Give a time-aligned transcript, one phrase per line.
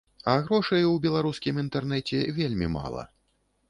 [0.31, 3.11] А грошай у беларускім інтэрнэце вельмі мала.